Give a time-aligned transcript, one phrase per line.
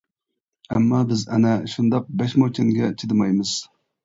[0.75, 3.55] ئەمما بىز ئەنە شۇنداق بەش موچەنگە چىدىمايمىز.